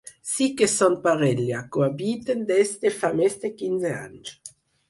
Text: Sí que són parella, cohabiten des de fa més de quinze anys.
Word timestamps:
Sí 0.27 0.45
que 0.61 0.67
són 0.75 0.95
parella, 1.03 1.59
cohabiten 1.77 2.43
des 2.53 2.75
de 2.87 2.93
fa 2.99 3.15
més 3.23 3.39
de 3.45 3.55
quinze 3.63 3.97
anys. 4.03 4.35